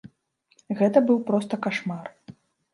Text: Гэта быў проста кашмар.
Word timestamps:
Гэта 0.79 0.97
быў 1.11 1.21
проста 1.29 1.63
кашмар. 1.69 2.05